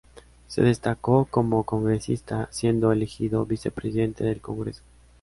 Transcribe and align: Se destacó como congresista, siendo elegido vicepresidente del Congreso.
Se 0.47 0.63
destacó 0.63 1.25
como 1.29 1.63
congresista, 1.63 2.47
siendo 2.49 2.91
elegido 2.91 3.45
vicepresidente 3.45 4.23
del 4.23 4.41
Congreso. 4.41 4.81